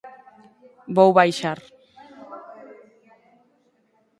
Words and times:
Vou 0.95 1.11
baixar. 1.17 1.57